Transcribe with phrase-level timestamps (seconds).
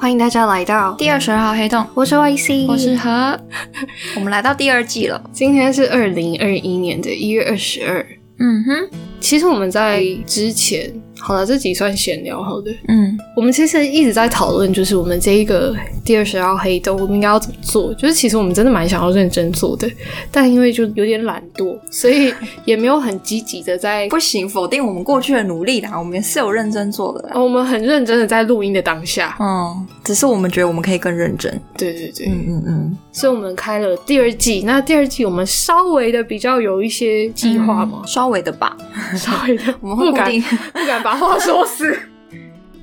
[0.00, 3.38] 欢迎大家来到第二十二号黑洞，我是 YC，我是何，
[4.16, 5.22] 我们来到第二季了。
[5.30, 8.04] 今天是二零二一年的一月二十二。
[8.38, 8.88] 嗯哼，
[9.20, 12.70] 其实我们在之前，好了，这集算闲聊好的。
[12.88, 17.92] 嗯，我们其实一直在讨论，就是我们这一个第二十号黑洞，我们应该要怎么做？
[17.94, 19.88] 就是其实我们真的蛮想要认真做的，
[20.32, 22.32] 但因为就有点懒惰，所以
[22.64, 24.08] 也没有很积极的在。
[24.08, 27.40] 不行，否定我们过去的努力啦，我们是有认真做的啦。
[27.40, 31.52] 我们很认真的在录音的当下，嗯，只是我们觉得我们可以更认真。
[31.76, 34.62] 对对对，嗯嗯嗯，所以我们开了第二季。
[34.64, 38.76] 那第二季我们稍微的比较有一些计划嘛，稍微的吧，
[39.16, 40.30] 稍微的， 我们不敢。
[40.72, 41.98] 不敢把话说死。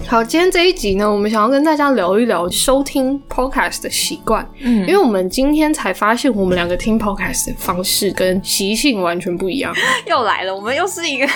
[0.05, 9.73] 好，今天这一集呢，我们想要跟大家聊一聊收听 podcast 的习惯，嗯因为我们今天才发现，我们两个听 podcast 的方式跟习性完全不一样。
[10.05, 11.27] 又来了，我们又是一个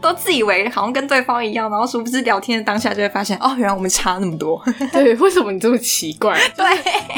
[0.00, 4.60] 都自以为好像跟对方一样，然后殊不知聊天的当下就会发现，哦，原来我们差那么多。
[4.90, 6.36] 对，为什么你这么奇怪？
[6.56, 6.64] 对，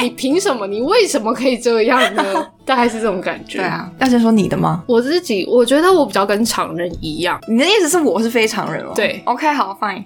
[0.01, 0.67] 你凭什么？
[0.67, 2.47] 你为什么可以这样呢？
[2.65, 3.57] 大概是这种感觉。
[3.59, 4.83] 对，啊，要先说你的吗？
[4.87, 8.91] 我自己我觉得我比较跟常人一样，你的意思是我是非常人哦？
[8.95, 10.03] 对，OK，好，fine。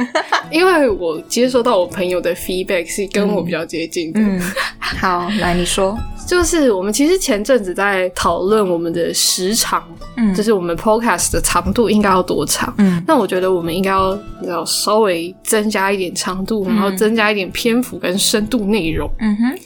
[0.50, 4.20] 因为我接收到我朋友的 feedback 是跟我比较接近的。
[4.20, 4.40] 嗯，
[4.78, 5.96] 好，来你说。
[6.26, 9.84] 就是我们其实前阵子在讨论我们的时长，
[10.16, 12.74] 嗯就是我们 podcast 的长度应该要多长。
[12.78, 19.08] 嗯那我觉得我们应该要要稍微增加一点长度，然后增加一点篇幅跟深度内容。
[19.20, 19.58] 嗯哼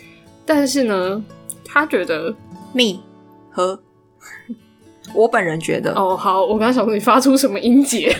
[0.44, 1.22] 但是呢，
[1.73, 2.35] 他觉得
[2.73, 3.01] ，me
[3.51, 3.81] 和
[5.15, 8.15] 我本人觉得，哦好，我刚刚想说你发出什么音节，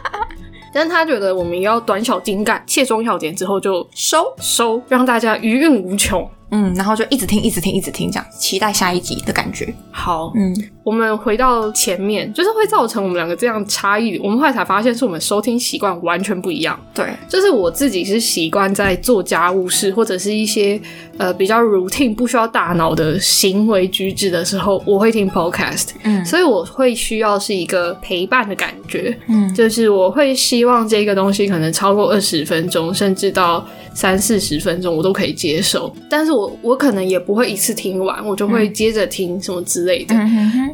[0.72, 4.34] 但他觉得我们要短小精干，切中要点之后就收。
[4.38, 6.28] 收，让大家余韵无穷。
[6.52, 9.74] 嗯，然后就一直听，一直听，一直听，这样期待下一集的感觉。
[9.90, 14.18] 好，嗯我们回到前面，就是会造成我们两个这样差异。
[14.18, 16.78] 我们后来才发现，是我们收听习惯完全不一样。
[16.92, 20.80] 对，就是我自己是习惯在做家务事或者是一些
[21.18, 33.64] 呃比较 routine 不需要大脑的行为举止的时候，我会听 podcast，嗯所以我会需要是一个陪伴的感觉，嗯就是我会希望这个东西可能超过二十分钟，甚至到
[33.94, 40.14] 三四十分钟我都可以接受，但是我我可能也不会一次听完，我就会接着听什么之类的，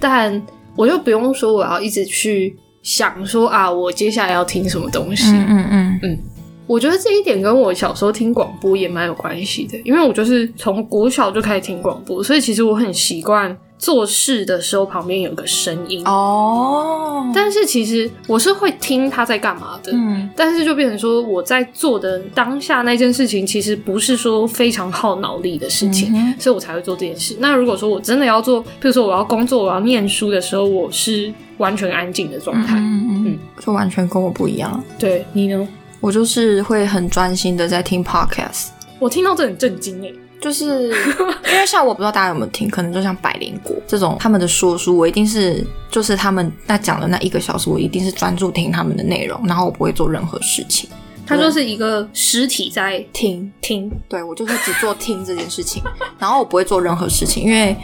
[0.00, 0.40] 但
[0.76, 6.00] 我就不用说我要一直去想说啊，我接下来要听什么东西，嗯嗯。
[6.02, 6.18] 嗯。
[6.66, 16.04] 我觉得这一点跟我小时候听广播也蛮有关系的，因为我就是从国小就开始听广播，所以其实我很习惯做事的时候旁边有个声音。
[16.06, 27.36] 哦，但是其实我是会听他在干嘛的，嗯但是就变成说我在做的当下那件事情，其实不是说非常耗脑力的事情，嗯所以我才会做这件事。
[27.38, 32.76] 那如果说我真的要做，比如说我要工作、我要念书的时候，我是完全安静的状态。
[32.78, 34.82] 嗯嗯，就完全跟我不一样。
[34.98, 35.68] 对你呢？
[36.00, 40.88] 我就是会很专心的在听 podcast，我听到这很震惊哎、就是
[41.46, 50.88] 因为像我不知道大家有没有听，可能就像百灵果这种他们的说书，我一定是就是他们那讲的那一个小时，我一定是专注听他们的内容，然后我不会做任何事情。
[51.26, 55.82] 它就是一个实体在听，听，对我就是只做听这件事情，
[56.18, 57.76] 然后我不会做任何事情，因为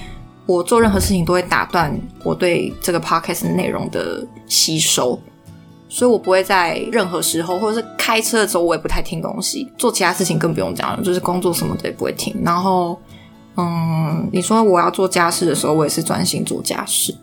[0.47, 5.21] 我做任何事情都会打断我对这个 podcast 内容的吸收，
[5.89, 12.35] 所以我不会在任何时候，或者是开车的时候，我也不太听东西，做其他事情更不用讲了，就是工作什么的也不会听。
[12.45, 12.99] 然后，
[13.57, 17.15] 嗯，你说我要做家事的时候，我也是专心做家事，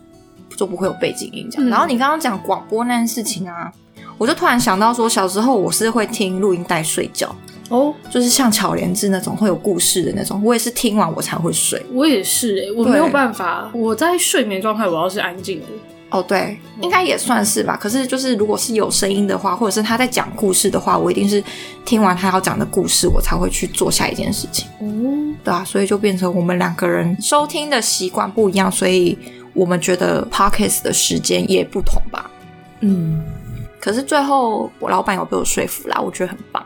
[0.56, 1.68] 就不会有背景音这样。
[1.68, 3.70] 嗯然后你刚刚讲广播那件事情啊，
[4.16, 7.34] 我就突然想到说，小时候我是会听录音带睡觉。
[7.68, 11.82] 哦，就是像巧莲智那种会有故事的那种，我也是听完我才会睡。
[11.94, 15.66] 我也是哎、我对没有办法，我在睡眠状态我要是安静的，
[16.12, 17.74] 哦，对，应该也算是吧。
[17.74, 21.42] 可是就是如果是有声音的话，或者是他在讲故事的话，我一定是
[21.86, 24.68] 听完他要讲的故事，我才会去做下一件事情。
[24.80, 29.16] 嗯，对啊，所以就变成我们两个人收听的习惯不一样，所以
[29.54, 32.30] 我们觉得 podcast 的时间也不同吧。
[32.80, 33.24] 嗯，
[33.80, 36.62] 可是最后我老板有被我说服啦，我觉得很棒，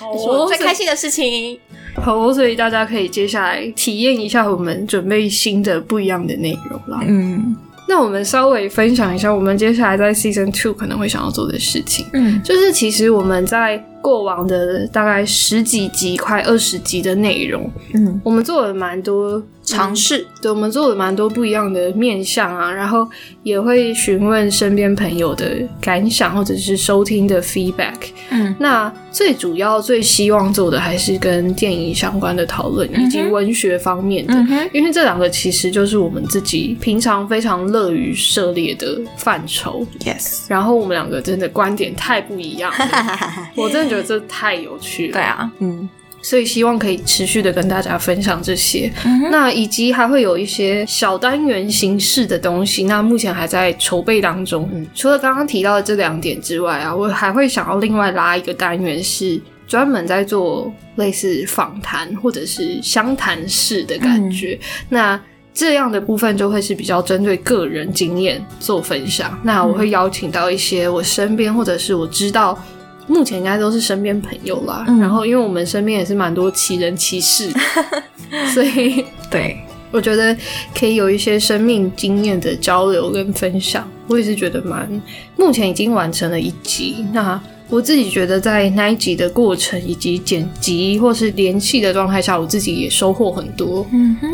[0.00, 1.56] 好是我哦，最开心的事情。
[1.94, 7.04] 好哦，所以大家可以接下来体验一下我们准备新的不一样的内容啦。
[7.06, 7.54] 嗯
[7.92, 12.06] 那我们稍微分享一下我们接下来在 Season Two 可能会想要做的事情。
[12.14, 20.26] 嗯就是其实我们在过往的大概十几集、快二十集的内容，嗯，我们做了蛮多尝试。
[20.42, 23.08] 对，我们做了蛮多不一样的面向啊，然后
[23.44, 27.94] 也会询问身边朋友的感想，或者是收听的 feedback。
[28.30, 34.34] 嗯那最主要、最希望做的还是跟电影相关的讨论，以及文学方面的。
[34.34, 40.44] 嗯，因为这两个其实就是我们自己平常非常乐于涉猎的范畴，，yes。
[40.48, 42.88] 然后我们两个真的观点太不一样了，
[43.54, 45.12] 我真的觉得这太有趣了。
[45.12, 45.88] 对啊，嗯，
[46.20, 48.92] 所以希望可以持续的跟大家分享这些。
[49.04, 54.68] 嗯那以及还会有一些小单元形式的东西，那目前还在筹备当中。
[54.72, 59.40] 嗯除了刚刚提到的这两点之外啊，我还会想要另外拉一个单元是。
[59.64, 64.58] 专门在做类似访谈或者是相谈式的感觉，
[64.90, 65.18] 那
[65.54, 69.38] 这样的部分就会是比较针对个人经验做分享。
[69.42, 72.58] 那我会邀请到一些我身边或者是我知道
[73.06, 74.84] 目前应该都是身边朋友啦。
[74.88, 77.50] 嗯然后因为我们身边也是蛮多奇人奇事，
[78.54, 79.58] 所以对，
[79.90, 80.36] 我觉得
[80.74, 83.88] 可以有一些生命经验的交流跟分享。
[84.08, 84.88] 我也是觉得蛮，
[85.36, 87.04] 目前已经完成了一集。
[87.12, 93.86] 那我自己觉得在那一集的过程以及剪辑或是联系的状态下，我自己也收获很多。
[93.92, 94.28] 嗯哼，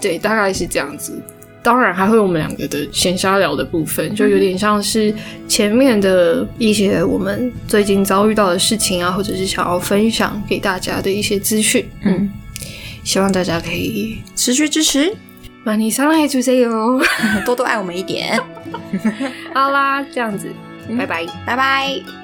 [0.00, 1.20] 对，大概是这样子。
[1.62, 5.14] 当然还会有我们两个的闲瞎聊的部分，就有点像是
[5.46, 11.86] 前面的一些我们最近遭遇到的事情啊，或者是想要分享给大家的一些资讯。
[12.04, 12.30] 嗯，
[13.04, 15.14] 希望大家可以持续支持，
[15.64, 17.00] 把你上来就这哟。
[17.44, 18.40] 多多爱我们一点，
[19.52, 20.50] 好啦，这样子，
[20.88, 21.26] 嗯拜拜。
[21.46, 22.19] 拜拜。